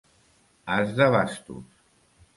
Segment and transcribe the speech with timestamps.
[0.77, 1.67] As de bastos.